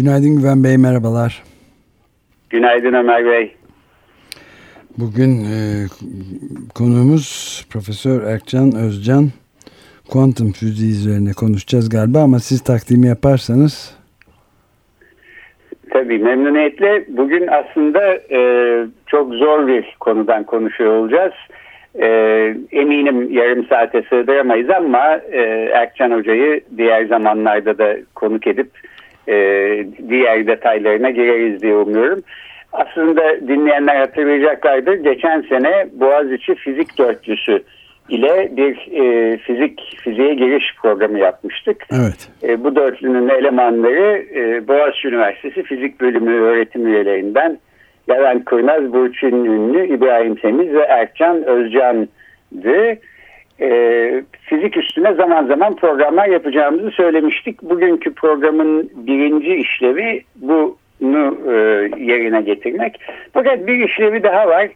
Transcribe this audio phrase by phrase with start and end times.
[0.00, 1.42] Günaydın Güven Bey, merhabalar.
[2.50, 3.54] Günaydın Ömer Bey.
[4.98, 5.56] Bugün e,
[6.74, 7.26] konuğumuz
[7.72, 9.24] Profesör Erkcan Özcan.
[10.10, 13.98] Kuantum fiziği üzerine konuşacağız galiba ama siz takdimi yaparsanız.
[15.90, 17.04] Tabii memnuniyetle.
[17.08, 18.40] Bugün aslında e,
[19.06, 21.34] çok zor bir konudan konuşuyor olacağız.
[21.94, 22.06] E,
[22.72, 25.40] eminim yarım saate sığdıramayız ama e,
[25.74, 28.70] Erkcan Hoca'yı diğer zamanlarda da konuk edip
[29.28, 29.34] e,
[30.08, 32.22] diğer detaylarına gireriz diye umuyorum.
[32.72, 34.94] Aslında dinleyenler hatırlayacaklardır.
[34.94, 37.62] Geçen sene Boğaziçi Fizik Dörtlüsü
[38.08, 41.86] ile bir e, fizik fiziğe giriş programı yapmıştık.
[41.92, 42.28] Evet.
[42.42, 47.58] E, bu dörtlünün elemanları e, Boğaziçi Üniversitesi Fizik Bölümü öğretim üyelerinden
[48.10, 52.98] Levent Kurnaz, Burçin Ünlü, İbrahim Semiz ve Erkcan Özcan'dı.
[53.60, 57.62] E, fizik üstüne zaman zaman programlar yapacağımızı söylemiştik.
[57.62, 61.54] Bugünkü programın birinci işlevi bunu e,
[62.02, 63.00] yerine getirmek.
[63.32, 64.68] Fakat bir işlevi daha var.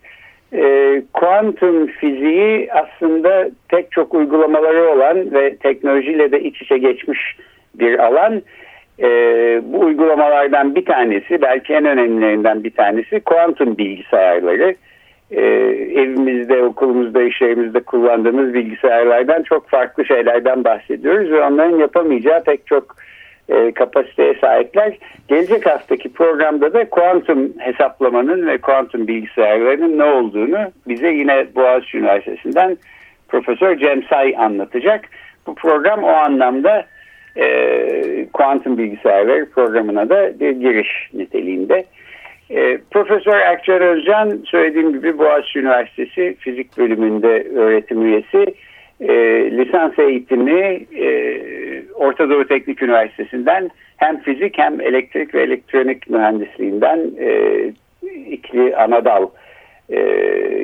[0.52, 7.36] E, kuantum fiziği aslında pek çok uygulamaları olan ve teknolojiyle de iç içe geçmiş
[7.74, 8.42] bir alan.
[9.02, 9.08] E,
[9.64, 14.70] bu uygulamalardan bir tanesi, belki en önemlilerinden bir tanesi kuantum bilgisayarları.
[14.70, 14.76] E,
[16.00, 22.96] evimizde, okulumuzda, işlerimizde kullandığımız bilgisayarlardan çok farklı şeylerden bahsediyoruz ve onların yapamayacağı pek çok
[23.48, 24.98] e, kapasiteye sahipler.
[25.28, 30.58] Gelecek haftaki programda da kuantum hesaplamanın ve kuantum bilgisayarlarının ne olduğunu
[30.88, 32.76] bize yine Boğaziçi Üniversitesi'nden
[33.28, 35.04] Profesör Cem Say anlatacak.
[35.46, 36.86] Bu program o anlamda
[37.36, 41.84] e, kuantum bilgisayarları programına da bir giriş niteliğinde.
[42.50, 48.54] E, Profesör Erkçer Özcan söylediğim gibi Boğaziçi Üniversitesi Fizik Bölümünde öğretim üyesi.
[49.00, 49.14] E,
[49.56, 51.08] lisans eğitimi e,
[51.94, 57.60] Orta Doğu Teknik Üniversitesi'nden hem fizik hem elektrik ve elektronik mühendisliğinden e,
[58.30, 59.26] ikili anadal
[59.90, 59.98] e,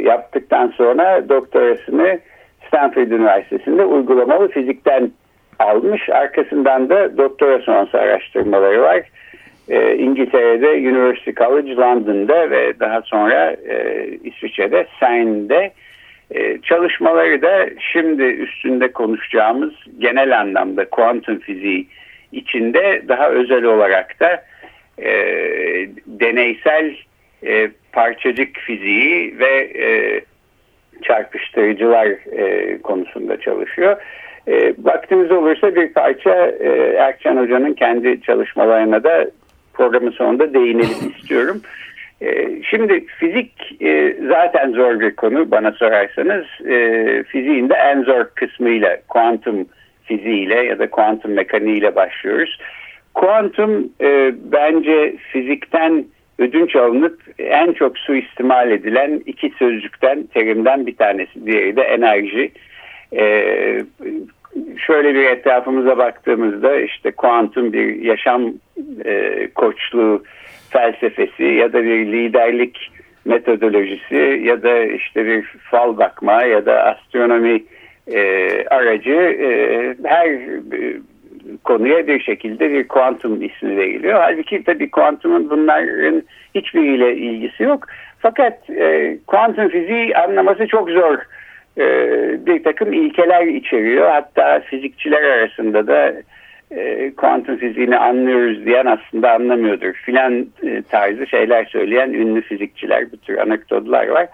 [0.05, 2.19] yaptıktan sonra doktorasını
[2.67, 5.11] Stanford Üniversitesi'nde uygulamalı fizikten
[5.59, 6.09] almış.
[6.09, 9.03] Arkasından da doktora sonrası araştırmaları var.
[9.71, 15.73] E, İngiltere'de University College London'da ve daha sonra e, İsviçre'de CERN'de
[16.31, 21.87] e, çalışmaları da şimdi üstünde konuşacağımız genel anlamda kuantum fiziği
[22.33, 24.45] içinde daha özel olarak da
[24.99, 25.13] e,
[26.07, 26.97] deneysel
[27.47, 29.71] e, parçacık fiziği ve
[31.03, 32.09] çarpıştırıcılar
[32.83, 33.97] konusunda çalışıyor.
[34.79, 39.31] Vaktimiz olursa bir parça e, Erkcan Hoca'nın kendi çalışmalarına da
[39.75, 41.61] programın sonunda değinelim istiyorum.
[42.23, 46.47] E, şimdi fizik e, zaten zor bir konu bana sorarsanız.
[46.69, 49.67] E, fiziğin de en zor kısmıyla kuantum
[50.05, 52.59] fiziğiyle ya da kuantum mekaniğiyle başlıyoruz.
[53.15, 56.05] Kuantum e, bence fizikten
[56.41, 61.47] ödünç alınıp en çok suistimal edilen iki sözcükten, terimden bir tanesi.
[61.47, 62.53] Diğeri de enerji.
[63.13, 63.83] Ee,
[64.87, 68.53] şöyle bir etrafımıza baktığımızda işte kuantum bir yaşam
[69.05, 70.25] e, koçluğu
[70.71, 72.91] felsefesi ya da bir liderlik
[73.25, 77.63] metodolojisi ya da işte bir fal bakma ya da astronomi
[78.07, 78.21] e,
[78.65, 79.49] aracı e,
[80.05, 81.01] her e,
[81.65, 84.21] konuya bir şekilde bir kuantum ismi veriliyor.
[84.21, 86.23] Halbuki tabii kuantumun bunların
[86.55, 87.87] hiçbiriyle ilgisi yok.
[88.19, 91.19] Fakat e, kuantum fiziği anlaması çok zor.
[91.79, 91.87] E,
[92.47, 94.11] bir takım ilkeler içeriyor.
[94.11, 96.13] Hatta fizikçiler arasında da
[96.71, 103.17] e, kuantum fiziğini anlıyoruz diyen aslında anlamıyordur filan e, tarzı şeyler söyleyen ünlü fizikçiler bu
[103.17, 104.29] tür anekdotlar var.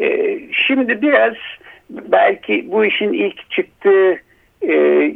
[0.00, 1.34] E, şimdi biraz
[1.90, 4.20] belki bu işin ilk çıktığı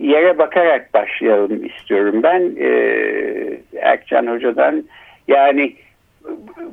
[0.01, 2.69] yere bakarak başlayalım istiyorum ben e,
[3.81, 4.85] Erkcan Hoca'dan.
[5.29, 5.73] Yani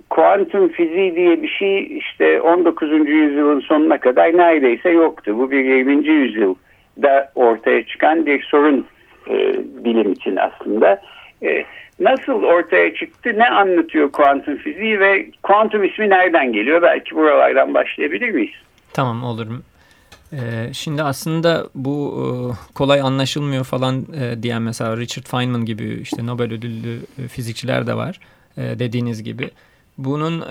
[0.09, 2.91] kuantum fiziği diye bir şey işte 19.
[3.09, 5.37] yüzyılın sonuna kadar neredeyse yoktu.
[5.37, 6.07] Bu bir 20.
[6.07, 8.85] yüzyılda ortaya çıkan bir sorun
[9.29, 9.35] e,
[9.85, 11.01] bilim için aslında.
[11.43, 11.65] E,
[11.99, 16.81] nasıl ortaya çıktı, ne anlatıyor kuantum fiziği ve kuantum ismi nereden geliyor?
[16.81, 18.55] Belki buralardan başlayabilir miyiz?
[18.93, 19.47] Tamam olur.
[20.33, 22.25] Ee, şimdi aslında bu e,
[22.73, 27.93] kolay anlaşılmıyor falan e, diyen mesela Richard Feynman gibi işte Nobel ödüllü e, fizikçiler de
[27.93, 28.19] var
[28.57, 29.49] dediğiniz gibi.
[29.97, 30.41] Bunun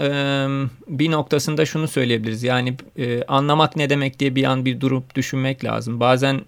[0.89, 2.43] bir noktasında şunu söyleyebiliriz.
[2.43, 2.77] Yani
[3.29, 6.01] anlamak ne demek diye bir an bir durup düşünmek lazım.
[6.01, 6.41] Bazen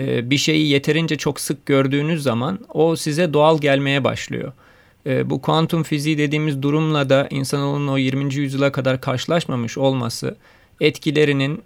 [0.00, 4.52] bir şeyi yeterince çok sık gördüğünüz zaman o size doğal gelmeye başlıyor.
[5.24, 8.34] Bu kuantum fiziği dediğimiz durumla da insanoğlunun o 20.
[8.34, 10.36] yüzyıla kadar karşılaşmamış olması
[10.80, 11.62] etkilerinin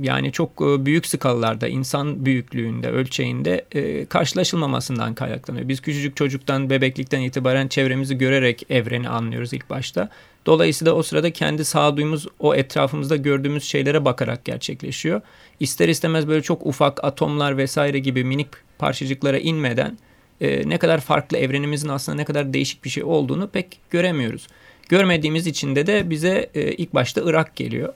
[0.00, 5.68] yani çok e, büyük skalalarda insan büyüklüğünde ölçeğinde e, karşılaşılmamasından kaynaklanıyor.
[5.68, 10.08] Biz küçücük çocuktan bebeklikten itibaren çevremizi görerek evreni anlıyoruz ilk başta.
[10.46, 15.20] Dolayısıyla o sırada kendi sağduyumuz o etrafımızda gördüğümüz şeylere bakarak gerçekleşiyor.
[15.60, 19.98] İster istemez böyle çok ufak atomlar vesaire gibi minik parçacıklara inmeden
[20.40, 24.46] e, ne kadar farklı evrenimizin aslında ne kadar değişik bir şey olduğunu pek göremiyoruz.
[24.88, 27.94] Görmediğimiz için de de bize e, ilk başta Irak geliyor.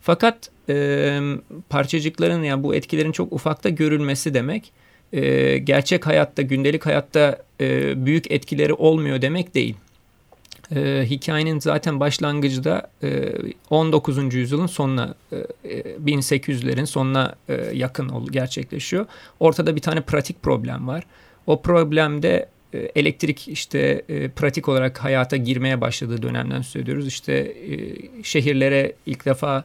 [0.00, 1.20] Fakat e,
[1.68, 4.72] parçacıkların yani bu etkilerin çok ufakta görülmesi demek
[5.12, 9.76] e, gerçek hayatta gündelik hayatta e, büyük etkileri olmuyor demek değil.
[10.74, 13.32] E, hikayenin zaten başlangıcı da e,
[13.70, 14.34] 19.
[14.34, 15.36] yüzyılın sonuna e,
[16.04, 19.06] 1800'lerin sonuna e, yakın gerçekleşiyor.
[19.40, 21.04] Ortada bir tane pratik problem var.
[21.46, 27.06] O problemde elektrik işte e, pratik olarak hayata girmeye başladığı dönemden söylüyoruz.
[27.06, 29.64] İşte e, şehirlere ilk defa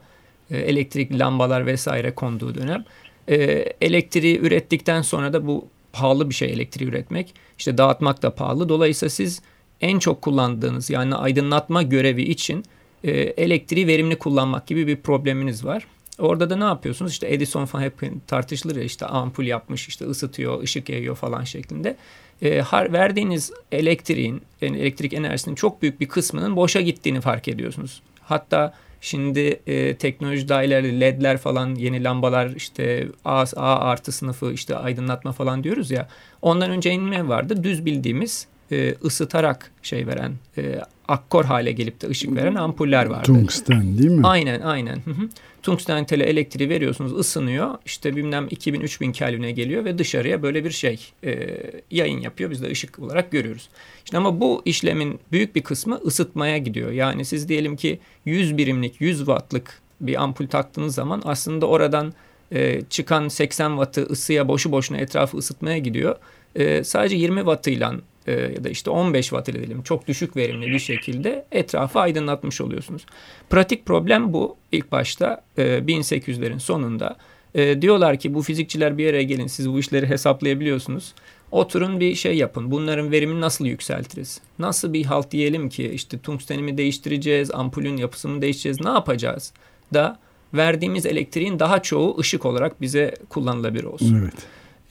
[0.51, 2.85] e, elektrik lambalar vesaire konduğu dönem.
[3.27, 3.35] E,
[3.81, 7.33] elektriği ürettikten sonra da bu pahalı bir şey elektriği üretmek.
[7.57, 8.69] İşte dağıtmak da pahalı.
[8.69, 9.41] Dolayısıyla siz
[9.81, 12.63] en çok kullandığınız yani aydınlatma görevi için
[13.03, 15.87] e, elektriği verimli kullanmak gibi bir probleminiz var.
[16.19, 17.11] Orada da ne yapıyorsunuz?
[17.11, 21.95] İşte Edison falan hep tartışılır ya işte ampul yapmış işte ısıtıyor, ışık yayıyor falan şeklinde.
[22.41, 28.01] E, har, verdiğiniz elektriğin, yani elektrik enerjisinin çok büyük bir kısmının boşa gittiğini fark ediyorsunuz.
[28.21, 28.73] Hatta
[29.03, 35.31] Şimdi e, teknoloji daha ledler falan yeni lambalar işte A, A artı sınıfı işte aydınlatma
[35.31, 36.07] falan diyoruz ya.
[36.41, 37.63] Ondan önce ne vardı?
[37.63, 43.23] Düz bildiğimiz e, ısıtarak şey veren e, akkor hale gelip de ışık veren ampuller vardı.
[43.23, 44.27] Tungsten değil mi?
[44.27, 44.95] Aynen aynen.
[44.95, 45.29] Hı hı.
[45.63, 47.77] Tungsten tele elektriği veriyorsunuz ısınıyor.
[47.85, 51.57] İşte bilmem 2000-3000 Kelvin'e geliyor ve dışarıya böyle bir şey e,
[51.91, 52.51] yayın yapıyor.
[52.51, 53.69] Biz de ışık olarak görüyoruz.
[54.05, 56.91] İşte ama bu işlemin büyük bir kısmı ısıtmaya gidiyor.
[56.91, 62.13] Yani siz diyelim ki 100 birimlik 100 wattlık bir ampul taktığınız zaman aslında oradan
[62.51, 66.15] e, çıkan 80 wattı ısıya boşu boşuna etrafı ısıtmaya gidiyor.
[66.55, 67.93] E, sadece 20 wattıyla
[68.27, 72.61] e, ya da işte 15 watt ile diyelim çok düşük verimli bir şekilde etrafı aydınlatmış
[72.61, 73.05] oluyorsunuz.
[73.49, 77.17] Pratik problem bu ilk başta e, 1800'lerin sonunda.
[77.55, 81.13] E, diyorlar ki bu fizikçiler bir yere gelin siz bu işleri hesaplayabiliyorsunuz.
[81.51, 82.71] Oturun bir şey yapın.
[82.71, 84.41] Bunların verimini nasıl yükseltiriz?
[84.59, 88.81] Nasıl bir halt diyelim ki işte tungstenimi değiştireceğiz, ampulün yapısını değiştireceğiz.
[88.81, 89.53] Ne yapacağız?
[89.93, 90.19] Da
[90.53, 94.21] verdiğimiz elektriğin daha çoğu ışık olarak bize kullanılabilir olsun.
[94.21, 94.33] Evet.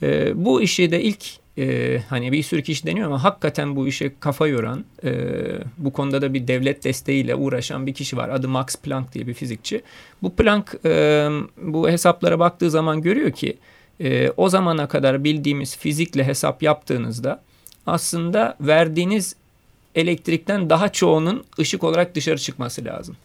[0.03, 1.25] E, bu işi de ilk
[1.57, 5.11] e, hani bir sürü kişi deniyor ama hakikaten bu işe kafa yoran e,
[5.77, 8.29] bu konuda da bir devlet desteğiyle uğraşan bir kişi var.
[8.29, 9.81] Adı Max Planck diye bir fizikçi.
[10.21, 13.57] Bu Planck e, bu hesaplara baktığı zaman görüyor ki
[13.99, 17.41] e, o zamana kadar bildiğimiz fizikle hesap yaptığınızda
[17.85, 19.35] aslında verdiğiniz
[19.95, 23.15] elektrikten daha çoğunun ışık olarak dışarı çıkması lazım.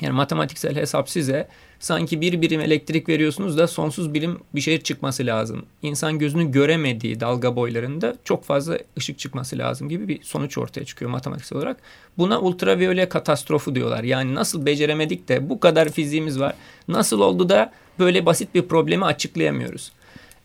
[0.00, 1.48] Yani matematiksel hesap size
[1.80, 5.66] sanki bir birim elektrik veriyorsunuz da sonsuz birim bir şey çıkması lazım.
[5.82, 11.10] İnsan gözünü göremediği dalga boylarında çok fazla ışık çıkması lazım gibi bir sonuç ortaya çıkıyor
[11.10, 11.76] matematiksel olarak.
[12.18, 14.04] Buna ultraviyole katastrofu diyorlar.
[14.04, 16.54] Yani nasıl beceremedik de bu kadar fiziğimiz var.
[16.88, 19.92] Nasıl oldu da böyle basit bir problemi açıklayamıyoruz.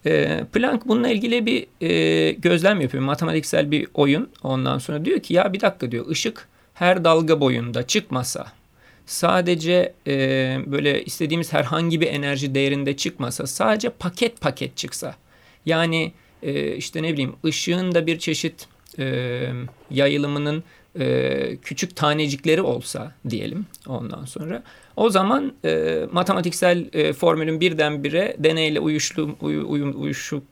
[0.06, 3.04] E, Planck bununla ilgili bir e, gözlem yapıyor.
[3.04, 4.30] Matematiksel bir oyun.
[4.44, 8.46] Ondan sonra diyor ki ya bir dakika diyor ışık her dalga boyunda çıkmasa
[9.06, 10.14] sadece e,
[10.66, 15.16] böyle istediğimiz herhangi bir enerji değerinde çıkmasa sadece paket paket çıksa
[15.66, 18.68] yani e, işte ne bileyim ışığın da bir çeşit
[19.00, 19.46] e,
[19.92, 20.64] yayılımının
[21.00, 24.64] e, küçük tanecikleri olsa diyelim ondan sonra
[24.96, 30.44] o zaman e, matematiksel e, formülün birdenbire deneyle uyuşlu, uy, uyum, uyuşu,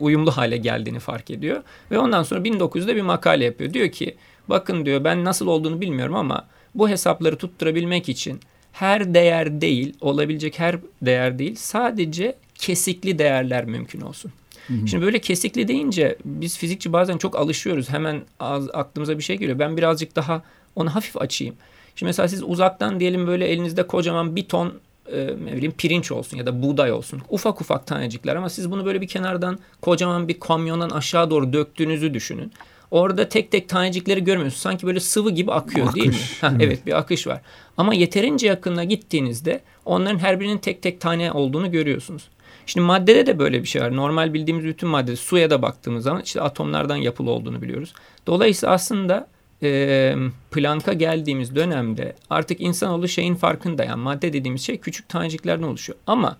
[0.00, 1.62] uyumlu hale geldiğini fark ediyor.
[1.90, 3.72] Ve ondan sonra 1900'de bir makale yapıyor.
[3.72, 4.16] Diyor ki
[4.48, 6.48] bakın diyor ben nasıl olduğunu bilmiyorum ama
[6.78, 8.40] bu hesapları tutturabilmek için
[8.72, 14.32] her değer değil, olabilecek her değer değil, sadece kesikli değerler mümkün olsun.
[14.66, 14.88] Hı hı.
[14.88, 17.88] Şimdi böyle kesikli deyince biz fizikçi bazen çok alışıyoruz.
[17.90, 19.58] Hemen az, aklımıza bir şey geliyor.
[19.58, 20.42] Ben birazcık daha
[20.76, 21.54] onu hafif açayım.
[21.96, 24.74] Şimdi mesela siz uzaktan diyelim böyle elinizde kocaman bir ton
[25.12, 27.22] e, ne bileyim pirinç olsun ya da buğday olsun.
[27.28, 32.14] Ufak ufak tanecikler ama siz bunu böyle bir kenardan kocaman bir kamyondan aşağı doğru döktüğünüzü
[32.14, 32.52] düşünün.
[32.90, 34.62] Orada tek tek tanecikleri görmüyorsunuz.
[34.62, 36.20] Sanki böyle sıvı gibi akıyor akış, değil mi?
[36.40, 36.62] Ha, evet.
[36.62, 37.40] evet bir akış var.
[37.76, 42.28] Ama yeterince yakınına gittiğinizde onların her birinin tek tek tane olduğunu görüyorsunuz.
[42.66, 43.96] Şimdi maddede de böyle bir şey var.
[43.96, 47.92] Normal bildiğimiz bütün madde suya da baktığımız zaman işte atomlardan yapılı olduğunu biliyoruz.
[48.26, 49.28] Dolayısıyla aslında
[49.62, 50.14] e,
[50.50, 53.84] Planck'a geldiğimiz dönemde artık insanoğlu şeyin farkında.
[53.84, 55.98] Yani madde dediğimiz şey küçük taneciklerden oluşuyor.
[56.06, 56.38] Ama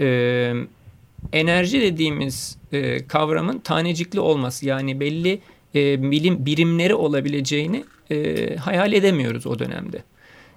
[0.00, 0.52] e,
[1.32, 5.40] enerji dediğimiz e, kavramın tanecikli olması yani belli
[5.74, 10.02] e, bilim birimleri olabileceğini e, hayal edemiyoruz o dönemde.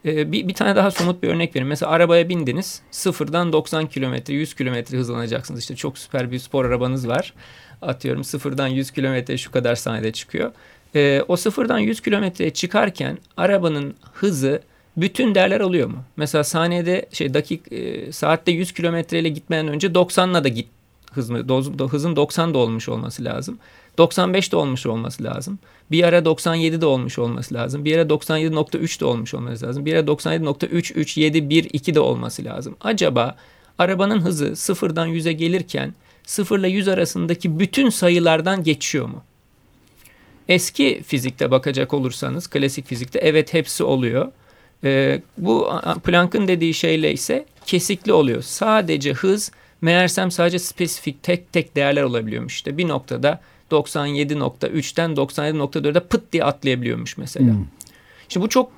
[0.05, 1.67] E, bir, bir tane daha somut bir örnek vereyim.
[1.67, 5.59] Mesela arabaya bindiniz sıfırdan 90 kilometre 100 kilometre hızlanacaksınız.
[5.59, 7.33] İşte çok süper bir spor arabanız var.
[7.81, 10.51] Atıyorum sıfırdan 100 kilometre şu kadar saniyede çıkıyor.
[10.95, 14.61] E, o sıfırdan 100 kilometreye çıkarken arabanın hızı
[14.97, 16.03] bütün değerler oluyor mu?
[16.17, 20.67] Mesela saniyede şey dakik e, saatte 100 kilometreyle gitmeden önce 90'la da git
[21.11, 21.37] hız mı?
[21.89, 23.59] Hızın 90 da olmuş olması lazım.
[23.97, 25.59] 95 de olmuş olması lazım.
[25.91, 27.85] Bir ara 97 de olmuş olması lazım.
[27.85, 29.85] Bir ara 97.3 de olmuş olması lazım.
[29.85, 32.75] Bir ara 97.33712 de olması lazım.
[32.81, 33.35] Acaba
[33.77, 35.93] arabanın hızı sıfırdan 100'e gelirken
[36.25, 39.23] sıfırla 100 arasındaki bütün sayılardan geçiyor mu?
[40.49, 44.31] Eski fizikte bakacak olursanız klasik fizikte evet hepsi oluyor.
[44.83, 45.69] E, bu
[46.03, 48.41] Planck'ın dediği şeyle ise kesikli oluyor.
[48.41, 52.55] Sadece hız meğersem sadece spesifik tek tek değerler olabiliyormuş.
[52.55, 57.53] İşte bir noktada 97.3'ten 97.4'e pıt diye atlayabiliyormuş mesela.
[57.53, 57.65] Hmm.
[58.29, 58.71] Şimdi bu çok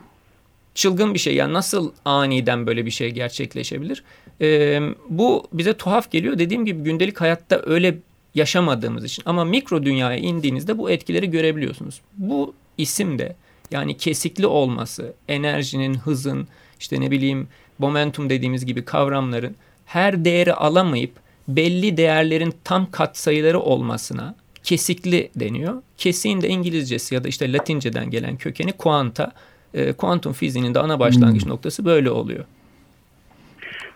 [0.75, 1.35] çılgın bir şey.
[1.35, 4.03] Yani nasıl aniden böyle bir şey gerçekleşebilir?
[4.41, 6.39] Ee, bu bize tuhaf geliyor.
[6.39, 7.97] Dediğim gibi gündelik hayatta öyle
[8.35, 9.23] yaşamadığımız için.
[9.25, 12.01] Ama mikro dünyaya indiğinizde bu etkileri görebiliyorsunuz.
[12.17, 13.35] Bu isim de
[13.71, 16.47] yani kesikli olması, enerjinin, hızın,
[16.79, 17.47] işte ne bileyim
[17.79, 19.55] momentum dediğimiz gibi kavramların
[19.85, 21.11] her değeri alamayıp
[21.47, 25.73] belli değerlerin tam katsayıları olmasına kesikli deniyor.
[25.97, 29.31] Kesiğin de İngilizcesi ya da işte Latinceden gelen kökeni kuanta.
[29.73, 31.51] E, kuantum fiziğinin de ana başlangıç hmm.
[31.51, 32.45] noktası böyle oluyor.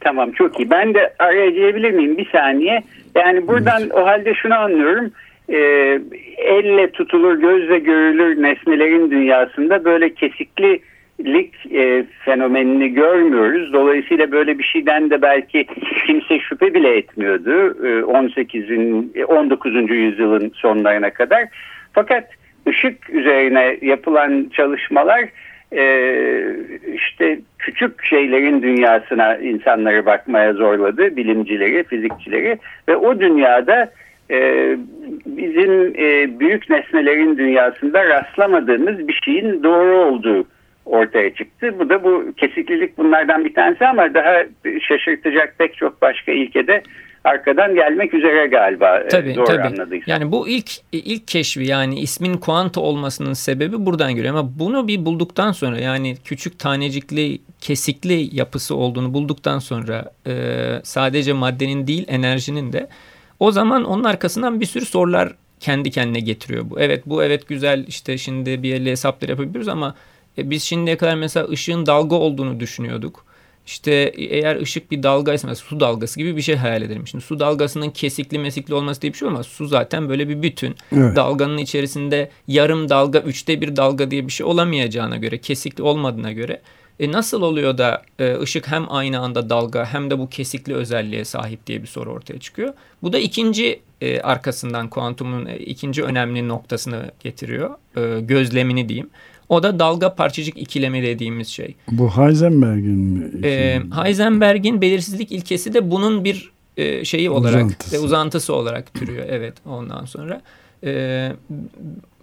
[0.01, 0.69] Tamam çok iyi.
[0.69, 2.83] Ben de araya girebilir miyim bir saniye?
[3.15, 3.93] Yani buradan evet.
[3.93, 5.11] o halde şunu anlıyorum.
[5.49, 5.57] E,
[6.37, 10.79] elle tutulur, gözle görülür nesnelerin dünyasında böyle kesikli
[11.19, 13.73] lik e, fenomenini görmüyoruz.
[13.73, 15.67] Dolayısıyla böyle bir şeyden de belki
[16.07, 19.75] kimse şüphe bile etmiyordu e, 18'in 19.
[19.75, 21.43] E, yüzyılın sonlarına kadar.
[21.93, 22.29] Fakat
[22.67, 25.29] ışık üzerine yapılan çalışmalar
[25.71, 25.85] e,
[26.95, 32.57] işte küçük şeylerin dünyasına insanları bakmaya zorladı, bilimcileri, fizikçileri
[32.87, 33.91] ve o dünyada
[34.31, 34.37] e,
[35.25, 40.45] bizim e, büyük nesnelerin dünyasında rastlamadığımız bir şeyin doğru olduğu
[40.85, 41.79] ortaya çıktı.
[41.79, 44.43] Bu da bu kesiklilik bunlardan bir tanesi ama daha
[44.87, 46.83] şaşırtacak pek çok başka ilkede
[47.25, 49.61] arkadan gelmek üzere galiba e, tabii, doğru tabii.
[49.61, 50.03] anladıysam.
[50.07, 55.05] Yani bu ilk ilk keşfi yani ismin kuanta olmasının sebebi buradan geliyor ama bunu bir
[55.05, 60.33] bulduktan sonra yani küçük tanecikli kesikli yapısı olduğunu bulduktan sonra e,
[60.83, 62.87] sadece maddenin değil enerjinin de
[63.39, 66.79] o zaman onun arkasından bir sürü sorular kendi kendine getiriyor bu.
[66.79, 69.95] Evet bu evet güzel işte şimdi bir elle hesapları yapabiliyoruz ama
[70.37, 73.25] e, biz şimdiye kadar mesela ışığın dalga olduğunu düşünüyorduk.
[73.65, 77.07] İşte eğer ışık bir dalgaysa mesela su dalgası gibi bir şey hayal edelim.
[77.07, 79.45] Şimdi su dalgasının kesikli mesikli olması diye bir şey olmaz.
[79.45, 80.75] Su zaten böyle bir bütün.
[80.91, 81.15] Evet.
[81.15, 86.61] Dalganın içerisinde yarım dalga, üçte bir dalga diye bir şey olamayacağına göre, kesikli olmadığına göre
[86.99, 91.25] e nasıl oluyor da e, ışık hem aynı anda dalga hem de bu kesikli özelliğe
[91.25, 92.73] sahip diye bir soru ortaya çıkıyor.
[93.03, 97.69] Bu da ikinci e, arkasından kuantumun e, ikinci önemli noktasını getiriyor.
[97.97, 99.09] E, gözlemini diyeyim.
[99.49, 101.75] O da dalga parçacık ikilemi dediğimiz şey.
[101.91, 103.31] Bu Heisenberg'in mi?
[103.43, 108.01] Ee, Heisenberg'in belirsizlik ilkesi de bunun bir e, şeyi olarak uzantısı.
[108.01, 109.25] uzantısı olarak türüyor.
[109.29, 110.41] Evet ondan sonra.
[110.83, 111.31] E,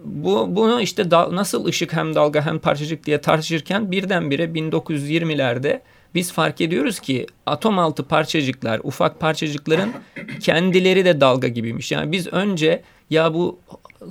[0.04, 5.80] bu bunu işte da, nasıl ışık hem dalga hem parçacık diye tartışırken birdenbire 1920'lerde
[6.14, 9.92] biz fark ediyoruz ki atom altı parçacıklar, ufak parçacıkların
[10.40, 11.92] kendileri de dalga gibiymiş.
[11.92, 13.58] Yani biz önce ya bu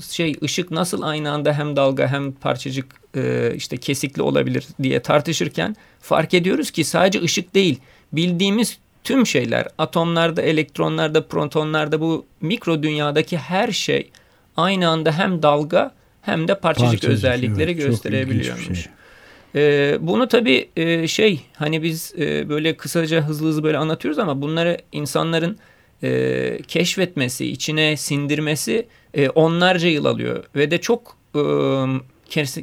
[0.10, 5.76] şey ışık nasıl aynı anda hem dalga hem parçacık e, işte kesikli olabilir diye tartışırken
[6.02, 7.80] fark ediyoruz ki sadece ışık değil
[8.14, 14.10] bildiğimiz tüm şeyler atomlarda, elektronlarda, protonlarda bu mikro dünyadaki her şey
[14.58, 15.92] aynı anda hem dalga
[16.22, 18.84] hem de parçacık, parçacık özellikleri evet, gösterebiliyormuş.
[18.84, 18.92] Şey.
[19.56, 24.42] Ee, bunu tabii e, şey hani biz e, böyle kısaca hızlı hızlı böyle anlatıyoruz ama
[24.42, 25.58] bunları insanların
[26.04, 31.40] e, keşfetmesi, içine sindirmesi e, onlarca yıl alıyor ve de çok e,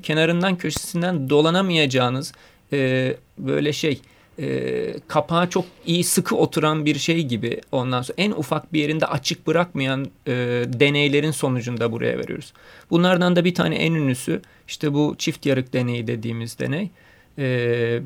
[0.02, 2.32] kenarından köşesinden dolanamayacağınız
[2.72, 4.00] e, böyle şey
[4.38, 9.06] e, kapağı çok iyi sıkı oturan bir şey gibi ondan sonra en ufak bir yerinde
[9.06, 10.32] açık bırakmayan e,
[10.66, 12.52] deneylerin sonucunda buraya veriyoruz.
[12.90, 16.90] Bunlardan da bir tane en ünlüsü işte bu çift yarık deneyi dediğimiz deney.
[17.38, 17.42] E,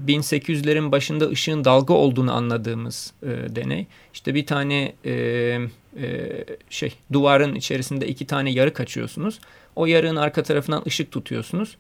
[0.07, 3.87] 1800'lerin başında ışığın dalga olduğunu anladığımız e, deney.
[4.15, 9.39] İşte bir tane e, e, şey duvarın içerisinde iki tane yarık açıyorsunuz.
[9.77, 11.77] O yarığın arka tarafından ışık tutuyorsunuz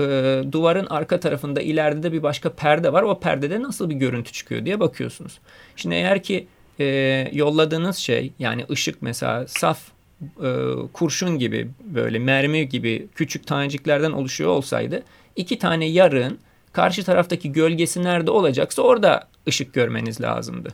[0.00, 3.02] e, duvarın arka tarafında ileride de bir başka perde var.
[3.02, 5.38] O perdede nasıl bir görüntü çıkıyor diye bakıyorsunuz.
[5.76, 6.46] Şimdi eğer ki
[6.80, 9.80] e, yolladığınız şey yani ışık mesela saf
[10.22, 10.50] e,
[10.92, 15.02] kurşun gibi böyle mermi gibi küçük taneciklerden oluşuyor olsaydı
[15.36, 16.38] iki tane yarın
[16.72, 20.68] karşı taraftaki gölgesi nerede olacaksa orada ışık görmeniz lazımdı.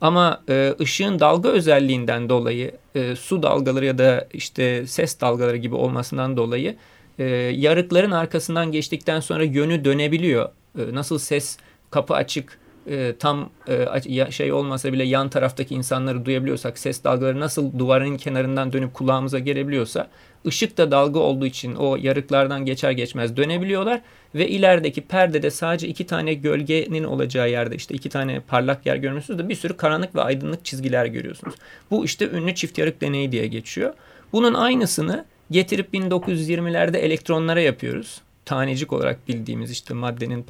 [0.00, 5.74] Ama e, ışığın dalga özelliğinden dolayı e, su dalgaları ya da işte ses dalgaları gibi
[5.74, 6.76] olmasından dolayı
[7.18, 7.24] e,
[7.56, 10.48] yarıkların arkasından geçtikten sonra yönü dönebiliyor.
[10.78, 11.58] E, nasıl ses
[11.90, 17.78] kapı açık e, tam e, şey olmasa bile yan taraftaki insanları duyabiliyorsak ses dalgaları nasıl
[17.78, 20.08] duvarın kenarından dönüp kulağımıza gelebiliyorsa
[20.46, 24.00] ışık da dalga olduğu için o yarıklardan geçer geçmez dönebiliyorlar
[24.34, 29.38] ve ilerideki perdede sadece iki tane gölgenin olacağı yerde işte iki tane parlak yer görmüyorsunuz
[29.38, 31.54] da bir sürü karanlık ve aydınlık çizgiler görüyorsunuz.
[31.90, 33.94] Bu işte ünlü çift yarık deneyi diye geçiyor.
[34.32, 38.20] Bunun aynısını getirip 1920'lerde elektronlara yapıyoruz.
[38.44, 40.46] Tanecik olarak bildiğimiz işte maddenin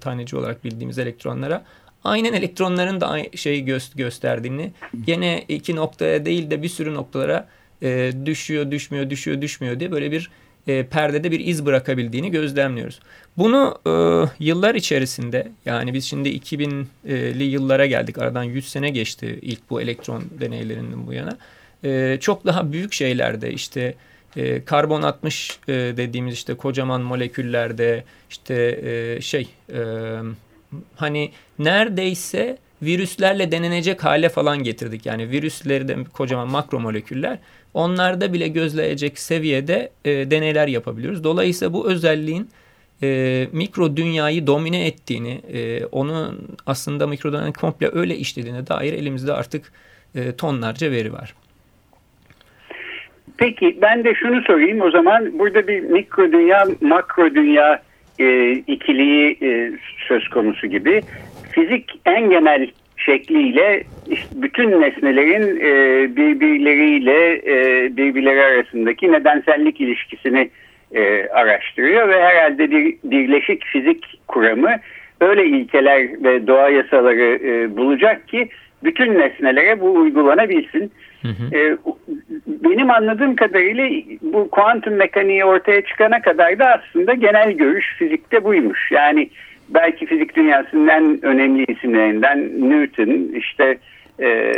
[0.00, 1.64] taneci olarak bildiğimiz elektronlara.
[2.04, 4.72] Aynen elektronların da şeyi gö gösterdiğini
[5.06, 7.48] gene iki noktaya değil de bir sürü noktalara
[7.82, 10.30] e, düşüyor, düşmüyor, düşüyor, düşmüyor diye böyle bir
[10.66, 13.00] e, perdede bir iz bırakabildiğini gözlemliyoruz.
[13.36, 13.90] Bunu e,
[14.44, 20.24] yıllar içerisinde yani biz şimdi 2000'li yıllara geldik aradan 100 sene geçti ilk bu elektron
[20.40, 21.38] deneylerinden bu yana.
[21.84, 23.94] E, çok daha büyük şeylerde işte
[24.36, 29.80] e, karbon 60 e, dediğimiz işte kocaman moleküllerde işte e, şey e,
[30.96, 35.06] hani neredeyse virüslerle denenecek hale falan getirdik.
[35.06, 37.38] Yani virüsleri de kocaman makro moleküller
[37.74, 41.24] onlarda bile gözleyecek seviyede e, deneyler yapabiliyoruz.
[41.24, 42.48] Dolayısıyla bu özelliğin
[43.02, 49.32] e, mikro dünyayı domine ettiğini, e, onun aslında mikro dünyayı komple öyle işlediğine dair elimizde
[49.32, 49.72] artık
[50.14, 51.34] e, tonlarca veri var.
[53.36, 57.82] Peki ben de şunu sorayım o zaman burada bir mikro dünya makro dünya
[58.18, 59.72] e, ikiliği e,
[60.08, 61.02] söz konusu gibi
[61.50, 62.70] fizik en genel
[63.04, 70.50] şekliyle işte bütün nesnelerin e, birbirleriyle e, birbirleri arasındaki nedensellik ilişkisini
[70.92, 74.76] e, araştırıyor ve herhalde bir birleşik fizik kuramı
[75.20, 78.48] öyle ilkeler ve doğa yasaları e, bulacak ki
[78.84, 80.92] bütün nesnelere bu uygulanabilsin.
[81.22, 81.56] Hı hı.
[81.56, 81.76] E,
[82.46, 83.88] benim anladığım kadarıyla
[84.22, 88.90] bu kuantum mekaniği ortaya çıkana kadar da aslında genel görüş fizikte buymuş.
[88.90, 89.30] Yani
[89.74, 93.78] belki fizik dünyasının en önemli isimlerinden Newton işte
[94.20, 94.52] e,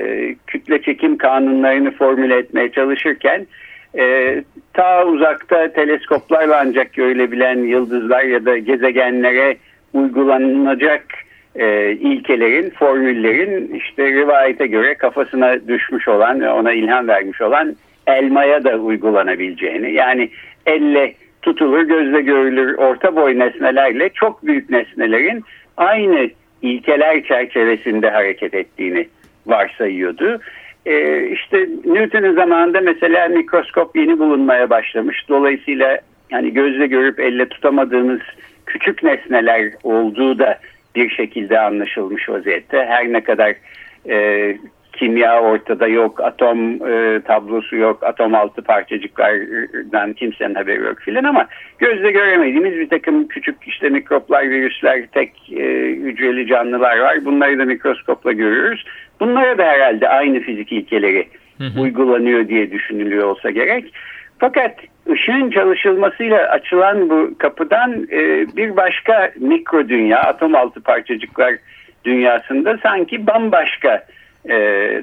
[0.46, 3.46] kütle çekim kanunlarını formüle etmeye çalışırken
[3.98, 4.36] e,
[4.72, 9.56] ta uzakta teleskoplarla ancak görülebilen yıldızlar ya da gezegenlere
[9.92, 11.04] uygulanacak
[11.56, 18.64] e, ilkelerin, formüllerin işte rivayete göre kafasına düşmüş olan ve ona ilham vermiş olan elmaya
[18.64, 20.30] da uygulanabileceğini yani
[20.66, 25.44] elle tutulur, gözle görülür orta boy nesnelerle çok büyük nesnelerin
[25.76, 26.30] aynı
[26.62, 29.08] ilkeler çerçevesinde hareket ettiğini
[29.46, 30.40] varsayıyordu.
[30.86, 35.28] Ee, işte Newton'un zamanında mesela mikroskop yeni bulunmaya başlamış.
[35.28, 35.98] Dolayısıyla
[36.30, 38.20] yani gözle görüp elle tutamadığımız
[38.66, 40.58] küçük nesneler olduğu da
[40.94, 42.84] bir şekilde anlaşılmış vaziyette.
[42.84, 43.54] Her ne kadar
[44.08, 44.56] e,
[44.92, 51.46] kimya ortada yok, atom e, tablosu yok, atom altı parçacıklardan kimsenin haberi yok filan ama
[51.78, 57.24] gözle göremediğimiz bir takım küçük işte mikroplar, virüsler, tek e, hücreli canlılar var.
[57.24, 58.84] Bunları da mikroskopla görüyoruz.
[59.20, 61.28] Bunlara da herhalde aynı fizik ilkeleri
[61.58, 61.80] hı hı.
[61.80, 63.94] uygulanıyor diye düşünülüyor olsa gerek.
[64.38, 64.74] Fakat
[65.10, 71.54] ışığın çalışılmasıyla açılan bu kapıdan e, bir başka mikro dünya, atom altı parçacıklar
[72.04, 74.04] dünyasında sanki bambaşka
[74.50, 74.56] e,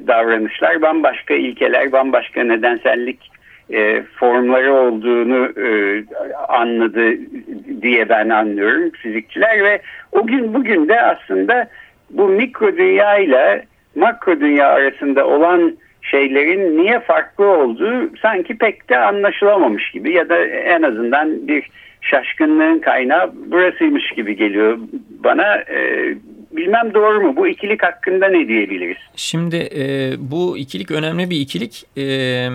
[0.07, 3.31] davranışlar, bambaşka ilkeler, bambaşka nedensellik
[3.73, 6.03] e, formları olduğunu e,
[6.47, 7.17] anladı
[7.81, 11.69] diye ben anlıyorum fizikçiler ve o gün bugün de aslında
[12.09, 18.97] bu mikro dünya ile makro dünya arasında olan şeylerin niye farklı olduğu sanki pek de
[18.97, 21.69] anlaşılamamış gibi ya da en azından bir
[22.01, 24.77] şaşkınlığın kaynağı burasıymış gibi geliyor
[25.23, 25.55] bana.
[25.55, 26.13] E,
[26.51, 27.35] bilmem doğru mu?
[27.35, 28.97] Bu ikilik hakkında ne diyebiliriz?
[29.15, 31.85] Şimdi e, bu ikilik önemli bir ikilik.
[31.97, 32.47] E,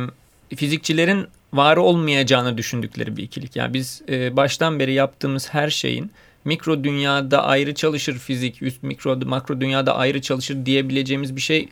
[0.57, 3.57] fizikçilerin var olmayacağını düşündükleri bir ikilik.
[3.57, 6.11] Yani biz e, baştan beri yaptığımız her şeyin
[6.44, 11.68] mikro dünyada ayrı çalışır fizik, üst mikro makro dünyada ayrı çalışır diyebileceğimiz bir şey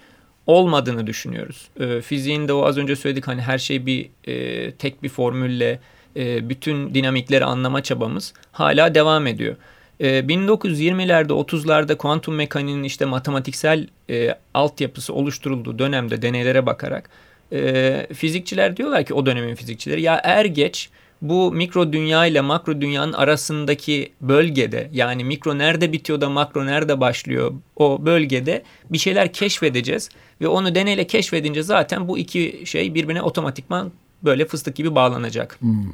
[0.46, 1.68] olmadığını düşünüyoruz.
[1.80, 5.78] E, fiziğin de o az önce söyledik hani her şey bir e, tek bir formülle
[6.16, 9.56] e, bütün dinamikleri anlama çabamız hala devam ediyor.
[10.02, 17.10] E, 1920'lerde 30'larda kuantum mekaniğinin işte matematiksel e, altyapısı oluşturulduğu dönemde deneylere bakarak
[17.52, 20.90] e, fizikçiler diyorlar ki o dönemin fizikçileri ya er geç
[21.22, 27.00] bu mikro dünya ile makro dünyanın arasındaki bölgede yani mikro nerede bitiyor da makro nerede
[27.00, 30.08] başlıyor o bölgede bir şeyler keşfedeceğiz
[30.40, 33.92] ve onu deneyle keşfedince zaten bu iki şey birbirine otomatikman
[34.24, 35.56] böyle fıstık gibi bağlanacak.
[35.60, 35.92] Hmm.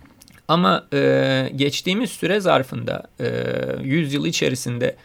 [0.49, 3.27] Ama e, geçtiğimiz süre zarfında e,
[3.83, 4.97] 100 yıl içerisinde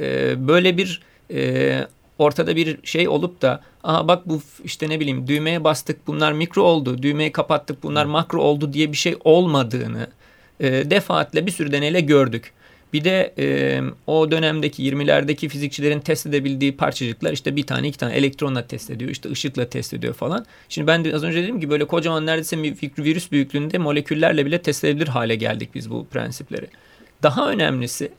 [0.00, 1.80] e, böyle bir e,
[2.18, 6.62] ortada bir şey olup da aha bak bu işte ne bileyim düğmeye bastık bunlar mikro
[6.62, 10.06] oldu düğmeyi kapattık bunlar makro oldu diye bir şey olmadığını
[10.60, 12.52] e, defaatle bir sürü deneyle gördük.
[12.92, 18.14] Bir de e, o dönemdeki 20'lerdeki fizikçilerin test edebildiği parçacıklar işte bir tane iki tane
[18.14, 20.46] elektronla test ediyor işte ışıkla test ediyor falan.
[20.68, 22.56] Şimdi ben de az önce dedim ki böyle kocaman neredeyse
[22.98, 26.66] virüs büyüklüğünde moleküllerle bile test edilebilir hale geldik biz bu prensipleri.
[27.22, 28.12] Daha önemlisi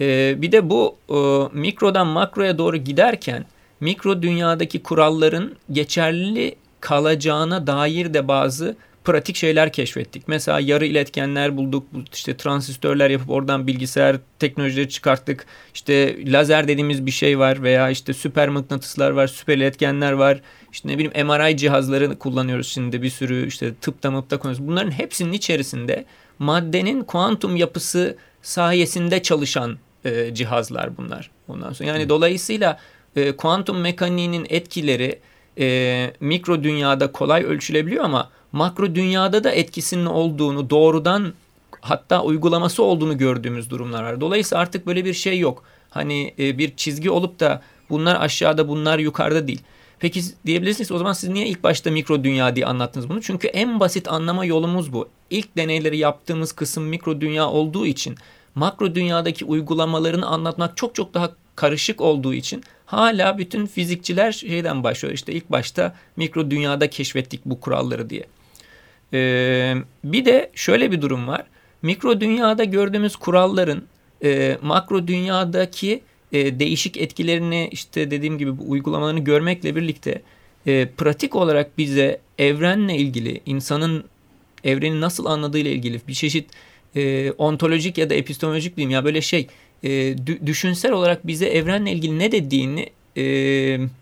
[0.00, 1.16] e, bir de bu e,
[1.58, 3.44] mikrodan makroya doğru giderken
[3.80, 10.28] mikro dünyadaki kuralların geçerli kalacağına dair de bazı pratik şeyler keşfettik.
[10.28, 15.46] Mesela yarı iletkenler bulduk, işte transistörler yapıp oradan bilgisayar teknolojileri çıkarttık.
[15.74, 20.40] İşte lazer dediğimiz bir şey var veya işte süper mıknatıslar var, süper iletkenler var.
[20.72, 24.68] İşte ne bileyim MRI cihazları kullanıyoruz şimdi bir sürü işte tıpta mıpta konuşuyoruz.
[24.68, 26.04] Bunların hepsinin içerisinde
[26.38, 31.30] maddenin kuantum yapısı sayesinde çalışan e, cihazlar bunlar.
[31.48, 32.08] Ondan sonra yani Hı.
[32.08, 32.78] dolayısıyla
[33.16, 35.18] e, kuantum mekaniğinin etkileri
[35.58, 41.32] e, mikro dünyada kolay ölçülebiliyor ama makro dünyada da etkisinin olduğunu doğrudan
[41.80, 44.20] hatta uygulaması olduğunu gördüğümüz durumlar var.
[44.20, 45.64] Dolayısıyla artık böyle bir şey yok.
[45.90, 49.60] Hani e, bir çizgi olup da bunlar aşağıda bunlar yukarıda değil.
[49.98, 53.22] Peki diyebilirsiniz o zaman siz niye ilk başta mikro dünya diye anlattınız bunu?
[53.22, 55.08] Çünkü en basit anlama yolumuz bu.
[55.30, 58.16] İlk deneyleri yaptığımız kısım mikro dünya olduğu için
[58.54, 65.14] makro dünyadaki uygulamalarını anlatmak çok çok daha karışık olduğu için hala bütün fizikçiler şeyden başlıyor.
[65.14, 68.26] İşte ilk başta mikro dünyada keşfettik bu kuralları diye.
[69.12, 71.44] Ee, bir de şöyle bir durum var.
[71.82, 73.82] Mikro dünyada gördüğümüz kuralların
[74.24, 76.00] e, makro dünyadaki
[76.32, 80.22] e, değişik etkilerini işte dediğim gibi bu uygulamalarını görmekle birlikte
[80.66, 84.04] e, pratik olarak bize evrenle ilgili insanın
[84.64, 86.50] evreni nasıl anladığıyla ilgili bir çeşit
[86.96, 89.46] e, ontolojik ya da epistemolojik diyeyim ya böyle şey
[89.84, 90.14] e,
[90.46, 93.24] düşünsel olarak bize evrenle ilgili ne dediğini e,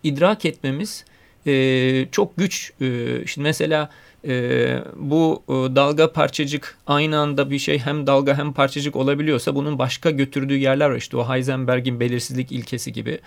[0.03, 1.05] idrak etmemiz
[1.47, 2.73] e, çok güç.
[2.81, 2.87] E,
[3.27, 3.91] şimdi mesela
[4.25, 9.79] e, bu e, dalga parçacık aynı anda bir şey hem dalga hem parçacık olabiliyorsa bunun
[9.79, 10.97] başka götürdüğü yerler var.
[10.97, 13.19] İşte o Heisenberg'in belirsizlik ilkesi gibi.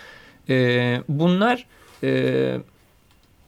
[0.49, 1.65] E, bunlar
[2.03, 2.57] e,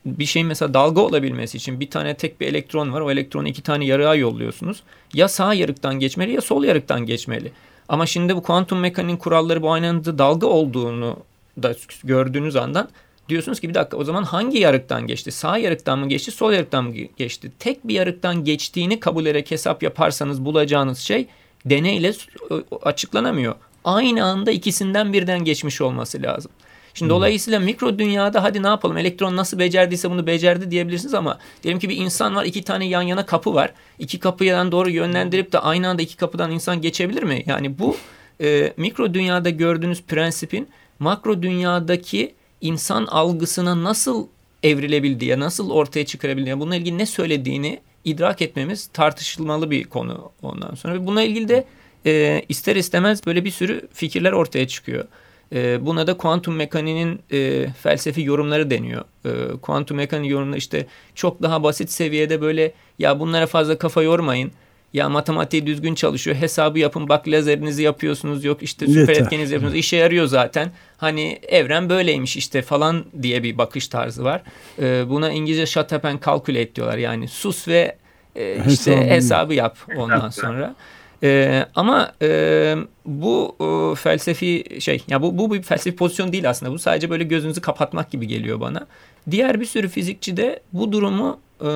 [0.05, 3.01] bir şeyin mesela dalga olabilmesi için bir tane tek bir elektron var.
[3.01, 4.83] O elektronu iki tane yarığa yolluyorsunuz.
[5.13, 7.51] Ya sağ yarıktan geçmeli ya sol yarıktan geçmeli.
[7.89, 11.17] Ama şimdi bu kuantum mekaniğin kuralları bu aynı anda dalga olduğunu
[11.63, 12.89] da gördüğünüz andan
[13.29, 15.31] diyorsunuz ki bir dakika o zaman hangi yarıktan geçti?
[15.31, 17.51] Sağ yarıktan mı geçti, sol yarıktan mı geçti?
[17.59, 21.27] Tek bir yarıktan geçtiğini kabul ederek hesap yaparsanız bulacağınız şey
[21.65, 22.13] deneyle
[22.81, 23.55] açıklanamıyor.
[23.83, 26.51] Aynı anda ikisinden birden geçmiş olması lazım.
[26.93, 27.17] Şimdi hmm.
[27.17, 31.89] dolayısıyla mikro dünyada hadi ne yapalım elektron nasıl becerdiyse bunu becerdi diyebilirsiniz ama diyelim ki
[31.89, 33.73] bir insan var iki tane yan yana kapı var.
[33.99, 37.43] İki kapıdan doğru yönlendirip de aynı anda iki kapıdan insan geçebilir mi?
[37.45, 37.97] Yani bu
[38.41, 40.67] e, mikro dünyada gördüğünüz prensipin
[40.99, 44.27] makro dünyadaki insan algısına nasıl
[44.63, 51.07] evrilebildiği, nasıl ortaya çıkarabildiği, bununla ilgili ne söylediğini idrak etmemiz tartışılmalı bir konu ondan sonra.
[51.07, 51.65] Buna ilgili de
[52.05, 55.05] e, ister istemez böyle bir sürü fikirler ortaya çıkıyor.
[55.53, 59.05] E, buna da kuantum mekaniğinin e, felsefi yorumları deniyor.
[59.25, 64.51] E, kuantum mekaniği yorumları işte çok daha basit seviyede böyle ya bunlara fazla kafa yormayın
[64.93, 66.35] ya matematiği düzgün çalışıyor.
[66.35, 67.09] Hesabı yapın.
[67.09, 68.45] Bak lazerinizi yapıyorsunuz.
[68.45, 69.23] Yok işte süper Yeter.
[69.23, 69.79] etkeninizi yapıyorsunuz.
[69.79, 70.71] İşe yarıyor zaten.
[70.97, 74.41] Hani evren böyleymiş işte falan diye bir bakış tarzı var.
[74.79, 76.97] Ee, buna İngilizce shut up and calculate diyorlar.
[76.97, 77.95] Yani sus ve
[78.35, 80.75] e, işte hesabı, hesabı yap ondan sonra.
[81.23, 86.71] Ee, ama e, bu e, felsefi şey ya bu, bu bir felsefi pozisyon değil aslında.
[86.71, 88.87] Bu sadece böyle gözünüzü kapatmak gibi geliyor bana.
[89.31, 91.69] Diğer bir sürü fizikçi de bu durumu e,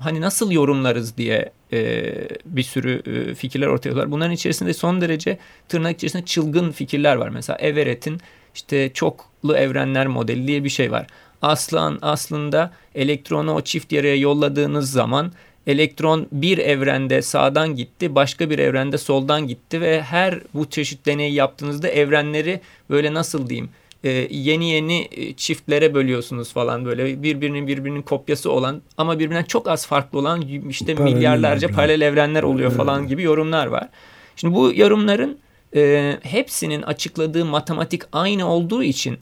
[0.00, 4.10] hani nasıl yorumlarız diye e, bir sürü e, fikirler ortaya atıyorlar.
[4.10, 7.28] Bunların içerisinde son derece tırnak içerisinde çılgın fikirler var.
[7.28, 8.20] Mesela Everett'in
[8.54, 11.06] işte çoklu evrenler modeli diye bir şey var.
[11.42, 15.32] Aslan aslında elektronu o çift yarıya yolladığınız zaman
[15.66, 21.34] elektron bir evrende sağdan gitti, başka bir evrende soldan gitti ve her bu çeşit deneyi
[21.34, 23.70] yaptığınızda evrenleri böyle nasıl diyeyim
[24.04, 29.68] e, yeni yeni e, çiftlere bölüyorsunuz falan böyle birbirinin birbirinin kopyası olan ama birbirinden çok
[29.68, 31.76] az farklı olan işte paralel milyarlarca evren.
[31.76, 32.76] paralel evrenler oluyor evet.
[32.78, 33.88] falan gibi yorumlar var.
[34.36, 35.38] Şimdi bu yorumların
[35.76, 39.18] e, hepsinin açıkladığı matematik aynı olduğu için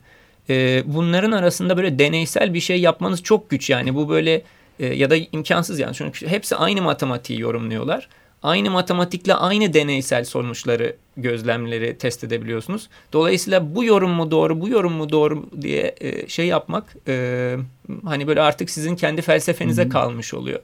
[0.51, 4.43] e, bunların arasında böyle deneysel bir şey yapmanız çok güç yani bu böyle
[4.81, 8.09] e, ya da imkansız yani çünkü hepsi aynı matematiği yorumluyorlar
[8.43, 12.89] aynı matematikle aynı deneysel sonuçları gözlemleri test edebiliyorsunuz.
[13.13, 17.57] Dolayısıyla bu yorum mu doğru, bu yorum mu doğru diye e, şey yapmak e,
[18.05, 19.91] hani böyle artık sizin kendi felsefenize Hı-hı.
[19.91, 20.61] kalmış oluyor.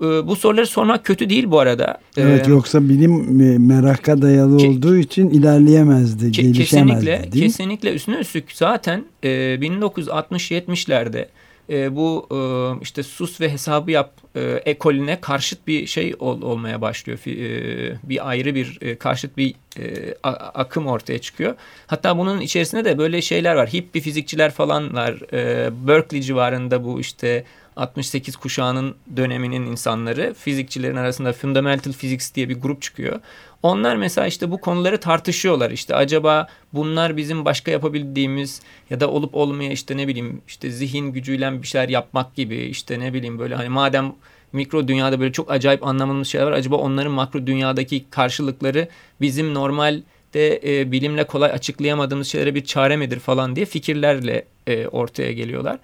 [0.00, 1.98] E, bu soruları sormak kötü değil bu arada.
[2.16, 7.06] E, evet ee, yoksa bilim meraka dayalı ke, olduğu için ilerleyemezdi, ke, gelişemezdi.
[7.06, 11.26] Kesinlikle, kesinlikle üstüne üstlük zaten e, 1960-70'lerde
[11.70, 12.38] e, bu e,
[12.82, 17.18] işte sus ve hesabı yap e, ekolüne karşıt bir şey ol, olmaya başlıyor.
[17.26, 20.14] E, bir ayrı bir e, karşıt bir e,
[20.54, 21.54] akım ortaya çıkıyor.
[21.86, 23.68] Hatta bunun içerisinde de böyle şeyler var.
[23.68, 25.32] Hippie fizikçiler falan var.
[25.32, 27.44] E, Berkeley civarında bu işte
[27.76, 33.20] 68 kuşağının döneminin insanları fizikçilerin arasında Fundamental Physics diye bir grup çıkıyor.
[33.64, 35.70] Onlar mesela işte bu konuları tartışıyorlar.
[35.70, 41.12] İşte acaba bunlar bizim başka yapabildiğimiz ya da olup olmaya işte ne bileyim işte zihin
[41.12, 44.12] gücüyle bir şeyler yapmak gibi işte ne bileyim böyle hani madem
[44.52, 46.52] mikro dünyada böyle çok acayip anlamamız şeyler var.
[46.52, 48.88] Acaba onların makro dünyadaki karşılıkları
[49.20, 50.02] bizim normal
[50.34, 55.78] de e, bilimle kolay açıklayamadığımız şeylere bir çare midir falan diye fikirlerle e, ortaya geliyorlar.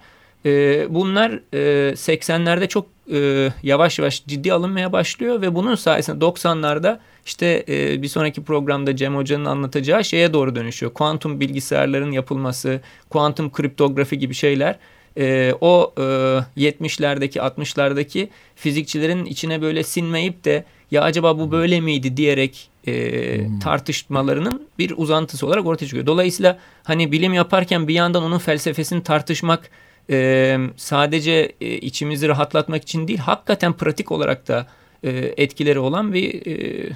[0.45, 6.99] E, bunlar e, 80'lerde çok e, yavaş yavaş ciddi alınmaya başlıyor ve bunun sayesinde 90'larda
[7.25, 10.93] işte e, bir sonraki programda Cem Hoca'nın anlatacağı şeye doğru dönüşüyor.
[10.93, 14.79] Kuantum bilgisayarların yapılması, kuantum kriptografi gibi şeyler
[15.17, 22.17] e, o e, 70'lerdeki 60'lardaki fizikçilerin içine böyle sinmeyip de ya acaba bu böyle miydi
[22.17, 22.93] diyerek e,
[23.37, 23.59] hmm.
[23.59, 26.05] tartışmalarının bir uzantısı olarak ortaya çıkıyor.
[26.05, 29.69] Dolayısıyla hani bilim yaparken bir yandan onun felsefesini tartışmak
[30.09, 34.67] e, sadece e, içimizi rahatlatmak için değil hakikaten pratik olarak da
[35.03, 36.89] e, etkileri olan bir e,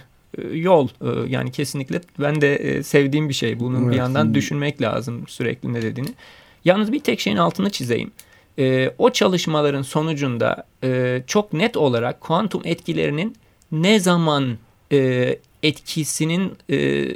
[0.54, 3.92] yol e, yani kesinlikle ben de e, sevdiğim bir şey bunun evet.
[3.92, 6.10] bir yandan düşünmek lazım sürekli ne dediğini.
[6.66, 8.12] Yalnız bir tek şeyin altını çizeyim.
[8.60, 13.36] E, o çalışmaların sonucunda e, çok net olarak kuantum etkilerinin
[13.72, 14.58] ne zaman
[14.92, 17.08] e, etkisinin e,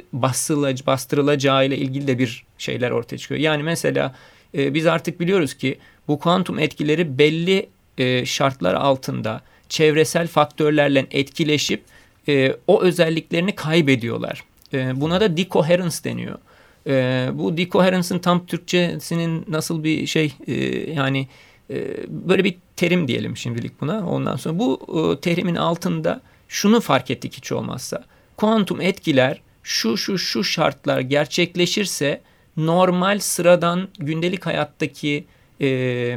[0.86, 3.40] bastırılacağı ile ilgili de bir şeyler ortaya çıkıyor.
[3.40, 4.14] Yani mesela
[4.54, 5.78] e, biz artık biliyoruz ki
[6.08, 11.82] bu kuantum etkileri belli e, şartlar altında çevresel faktörlerle etkileşip
[12.28, 14.44] e, o özelliklerini kaybediyorlar.
[14.74, 16.38] E, buna da decoherence deniyor.
[16.86, 20.54] E, bu decoherence'ın tam Türkçesinin nasıl bir şey e,
[20.92, 21.28] yani
[21.70, 24.06] e, böyle bir terim diyelim şimdilik buna.
[24.08, 28.04] Ondan sonra bu e, terimin altında şunu fark ettik hiç olmazsa.
[28.36, 32.20] Kuantum etkiler şu şu şu şartlar gerçekleşirse
[32.56, 35.24] normal sıradan gündelik hayattaki
[35.60, 36.16] e,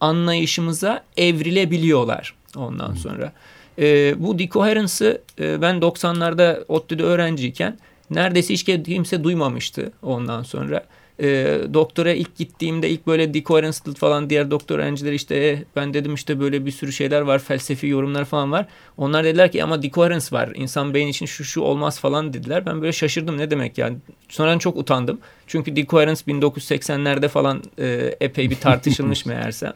[0.00, 3.32] anlayışımıza evrilebiliyorlar ondan sonra.
[3.78, 7.78] E, bu decoherence'ı e, ben 90'larda ODTÜ'de öğrenciyken
[8.10, 10.84] neredeyse hiç kimse duymamıştı ondan sonra.
[11.22, 16.14] E, doktora ilk gittiğimde ilk böyle decoherence falan diğer doktor öğrenciler işte e, ben dedim
[16.14, 18.66] işte böyle bir sürü şeyler var felsefi yorumlar falan var.
[18.96, 22.66] Onlar dediler ki ama decoherence var insan beyin için şu şu olmaz falan dediler.
[22.66, 23.96] Ben böyle şaşırdım ne demek yani.
[24.28, 25.20] Sonradan çok utandım.
[25.46, 29.72] Çünkü decoherence 1980'lerde falan e, epey bir tartışılmış meğerse.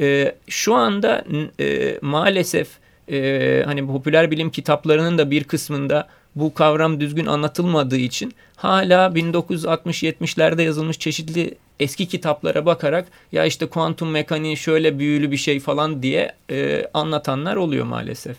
[0.00, 1.24] E, şu anda
[1.60, 2.68] e, maalesef
[3.10, 10.62] e, hani popüler bilim kitaplarının da bir kısmında bu kavram düzgün anlatılmadığı için hala 1960-70'lerde
[10.62, 16.32] yazılmış çeşitli eski kitaplara bakarak ya işte kuantum mekaniği şöyle büyülü bir şey falan diye
[16.50, 18.36] e, anlatanlar oluyor maalesef.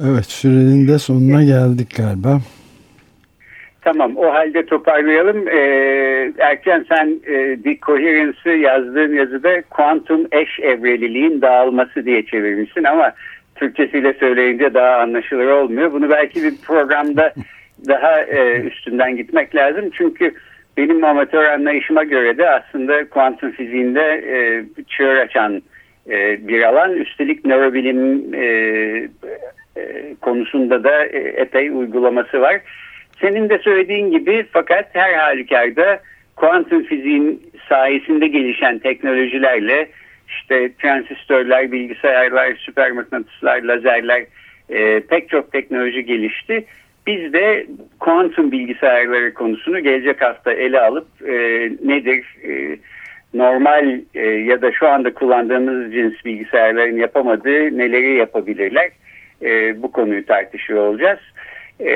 [0.00, 2.40] Evet sürenin de sonuna geldik galiba.
[3.84, 5.48] Tamam o halde toparlayalım.
[5.48, 13.12] Ee, Erken sen e, decoherence'ı yazdığın yazıda kuantum eş evreliliğin dağılması diye çevirmişsin ama
[13.54, 15.92] Türkçesiyle söyleyince daha anlaşılır olmuyor.
[15.92, 17.34] Bunu belki bir programda
[17.88, 19.90] daha e, üstünden gitmek lazım.
[19.92, 20.34] Çünkü
[20.76, 25.62] benim amatör anlayışıma göre de aslında kuantum fiziğinde e, çığır açan
[26.10, 26.92] e, bir alan.
[26.92, 28.44] Üstelik nörobilim e,
[29.76, 32.60] e, konusunda da e, epey uygulaması var.
[33.20, 36.00] Senin de söylediğin gibi fakat her halükarda
[36.36, 39.88] kuantum fiziğin sayesinde gelişen teknolojilerle
[40.28, 44.26] işte transistörler, bilgisayarlar, süpermıknatıslar, lazerler
[44.68, 46.64] e, pek çok teknoloji gelişti.
[47.06, 47.66] Biz de
[48.00, 51.32] kuantum bilgisayarları konusunu gelecek hafta ele alıp e,
[51.84, 52.78] nedir, e,
[53.34, 58.90] normal e, ya da şu anda kullandığımız cins bilgisayarların yapamadığı neleri yapabilirler?
[59.42, 61.18] E, bu konuyu tartışıyor olacağız.
[61.84, 61.94] E,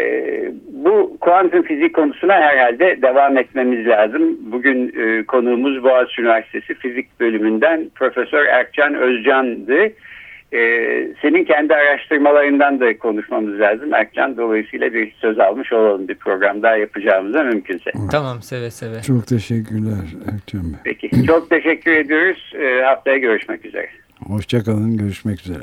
[0.72, 4.38] bu kuantum fizik konusuna herhalde devam etmemiz lazım.
[4.40, 9.92] Bugün e, konuğumuz Boğaziçi Üniversitesi Fizik Bölümünden Profesör Erkcan Özcan'dı.
[10.52, 13.94] Ee, senin kendi araştırmalarından da konuşmamız lazım.
[13.94, 17.90] Erkcan dolayısıyla bir söz almış olalım bir program daha yapacağımıza mümkünse.
[18.10, 19.02] Tamam seve seve.
[19.02, 20.80] Çok teşekkürler Erkcan Bey.
[20.84, 22.52] Peki çok teşekkür ediyoruz.
[22.54, 23.88] Ee, haftaya görüşmek üzere.
[24.26, 25.62] Hoşçakalın görüşmek üzere.